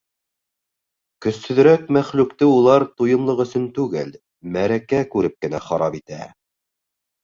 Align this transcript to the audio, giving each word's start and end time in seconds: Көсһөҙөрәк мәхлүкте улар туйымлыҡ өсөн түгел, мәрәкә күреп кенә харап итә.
Көсһөҙөрәк 1.25 1.83
мәхлүкте 1.99 2.49
улар 2.55 2.87
туйымлыҡ 2.95 3.45
өсөн 3.47 3.71
түгел, 3.79 4.13
мәрәкә 4.59 5.07
күреп 5.17 5.41
кенә 5.45 5.65
харап 5.71 6.05
итә. 6.05 6.25